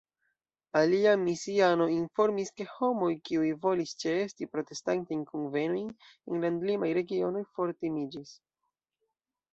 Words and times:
Alia 0.79 1.11
misiano 1.25 1.85
informis, 1.95 2.49
ke 2.61 2.67
homoj, 2.77 3.11
kiuj 3.29 3.51
volis 3.67 3.93
ĉeesti 4.05 4.49
protestantajn 4.55 5.21
kunvenojn 5.33 5.93
en 5.93 6.43
landlimaj 6.47 6.91
regionoj, 7.01 7.47
fortimiĝis. 7.61 8.37